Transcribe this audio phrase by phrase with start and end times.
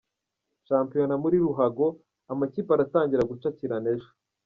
[0.67, 1.85] Shampiyona muri ruhago
[2.31, 4.09] amakipe aratangira gucakirana ejo